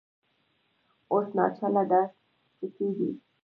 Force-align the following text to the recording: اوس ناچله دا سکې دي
اوس 1.11 1.27
ناچله 1.37 1.83
دا 1.91 2.01
سکې 2.57 2.87
دي 2.97 3.09